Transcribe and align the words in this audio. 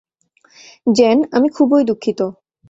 Gen, 0.95 1.17
আমি 1.31 1.47
খুবই 1.49 1.83
দুঃখিত। 1.83 2.19